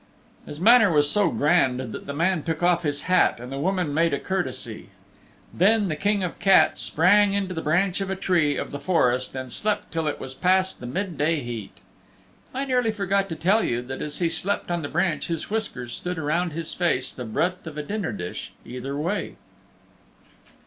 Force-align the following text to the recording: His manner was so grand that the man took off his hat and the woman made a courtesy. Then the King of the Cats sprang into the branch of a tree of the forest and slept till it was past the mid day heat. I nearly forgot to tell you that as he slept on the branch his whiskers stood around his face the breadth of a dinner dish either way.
His 0.47 0.59
manner 0.59 0.91
was 0.91 1.07
so 1.11 1.29
grand 1.29 1.79
that 1.79 2.07
the 2.07 2.11
man 2.15 2.41
took 2.41 2.63
off 2.63 2.81
his 2.81 3.01
hat 3.03 3.39
and 3.39 3.51
the 3.51 3.59
woman 3.59 3.93
made 3.93 4.15
a 4.15 4.19
courtesy. 4.19 4.89
Then 5.53 5.89
the 5.89 5.95
King 5.95 6.23
of 6.23 6.39
the 6.39 6.43
Cats 6.43 6.81
sprang 6.81 7.33
into 7.35 7.53
the 7.53 7.61
branch 7.61 8.01
of 8.01 8.09
a 8.09 8.15
tree 8.15 8.57
of 8.57 8.71
the 8.71 8.79
forest 8.79 9.35
and 9.35 9.51
slept 9.51 9.91
till 9.93 10.07
it 10.07 10.19
was 10.19 10.33
past 10.33 10.79
the 10.79 10.87
mid 10.87 11.19
day 11.19 11.41
heat. 11.41 11.73
I 12.51 12.65
nearly 12.65 12.89
forgot 12.91 13.29
to 13.29 13.35
tell 13.35 13.63
you 13.63 13.83
that 13.83 14.01
as 14.01 14.17
he 14.17 14.27
slept 14.27 14.71
on 14.71 14.81
the 14.81 14.89
branch 14.89 15.27
his 15.27 15.51
whiskers 15.51 15.93
stood 15.93 16.17
around 16.17 16.53
his 16.53 16.73
face 16.73 17.13
the 17.13 17.23
breadth 17.23 17.67
of 17.67 17.77
a 17.77 17.83
dinner 17.83 18.11
dish 18.11 18.53
either 18.65 18.97
way. 18.97 19.35